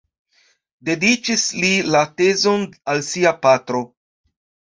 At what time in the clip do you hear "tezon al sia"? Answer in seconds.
2.21-3.35